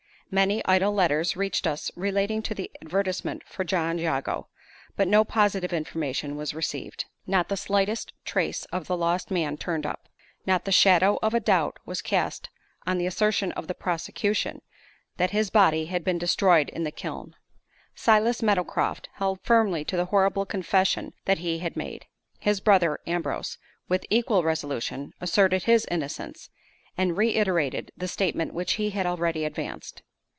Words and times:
Many 0.33 0.63
idle 0.63 0.93
letters 0.93 1.35
reached 1.35 1.67
us 1.67 1.91
relating 1.93 2.41
to 2.43 2.55
the 2.55 2.71
advertisement 2.81 3.43
for 3.45 3.65
John 3.65 3.97
Jago; 3.97 4.47
but 4.95 5.09
no 5.09 5.25
positive 5.25 5.73
information 5.73 6.37
was 6.37 6.53
received. 6.53 7.03
Not 7.27 7.49
the 7.49 7.57
slightest 7.57 8.13
trace 8.23 8.63
of 8.71 8.87
the 8.87 8.95
lost 8.95 9.29
man 9.29 9.57
turned 9.57 9.85
up; 9.85 10.07
not 10.45 10.63
the 10.63 10.71
shadow 10.71 11.19
of 11.21 11.33
a 11.33 11.41
doubt 11.41 11.79
was 11.85 12.01
cast 12.01 12.49
on 12.87 12.97
the 12.97 13.07
assertion 13.07 13.51
of 13.51 13.67
the 13.67 13.73
prosecution, 13.73 14.61
that 15.17 15.31
his 15.31 15.49
body 15.49 15.87
had 15.87 16.01
been 16.01 16.17
destroyed 16.17 16.69
in 16.69 16.85
the 16.85 16.91
kiln. 16.91 17.35
Silas 17.93 18.41
Meadowcroft 18.41 19.09
held 19.15 19.41
firmly 19.41 19.83
to 19.83 19.97
the 19.97 20.05
horrible 20.05 20.45
confession 20.45 21.11
that 21.25 21.39
he 21.39 21.59
had 21.59 21.75
made. 21.75 22.05
His 22.39 22.61
brother 22.61 22.99
Ambrose, 23.05 23.57
with 23.89 24.05
equal 24.09 24.43
resolution, 24.43 25.11
asserted 25.19 25.63
his 25.63 25.85
innocence, 25.91 26.49
and 26.97 27.17
reiterated 27.17 27.91
the 27.97 28.07
statement 28.07 28.53
which 28.53 28.75
he 28.75 28.91
had 28.91 29.05
already 29.05 29.43
advanced. 29.43 30.03